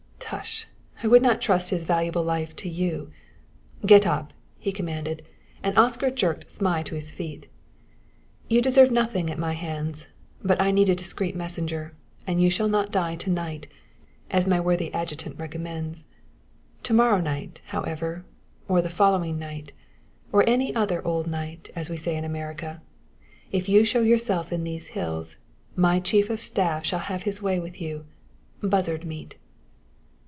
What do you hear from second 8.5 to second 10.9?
deserve nothing at my hands, but I need